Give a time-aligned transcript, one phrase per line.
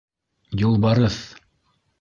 [0.61, 1.21] ЮЛБАРЫҪ!